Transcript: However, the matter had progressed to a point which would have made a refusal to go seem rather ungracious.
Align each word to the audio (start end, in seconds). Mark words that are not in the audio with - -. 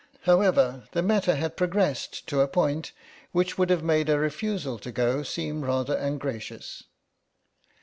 However, 0.21 0.85
the 0.93 1.03
matter 1.03 1.35
had 1.35 1.55
progressed 1.55 2.25
to 2.25 2.41
a 2.41 2.47
point 2.47 2.91
which 3.33 3.59
would 3.59 3.69
have 3.69 3.83
made 3.83 4.09
a 4.09 4.17
refusal 4.17 4.79
to 4.79 4.91
go 4.91 5.21
seem 5.21 5.63
rather 5.63 5.95
ungracious. 5.95 6.85